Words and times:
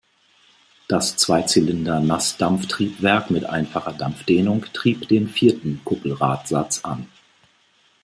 Das 0.87 1.15
Zweizylinder-Nassdampftriebwerk 1.15 3.29
mit 3.29 3.45
einfacher 3.45 3.93
Dampfdehnung 3.93 4.65
trieb 4.73 5.07
den 5.07 5.27
vierten 5.29 5.81
Kuppelradsatz 5.85 6.83
an. 6.83 7.05